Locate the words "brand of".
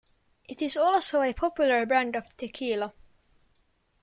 1.85-2.35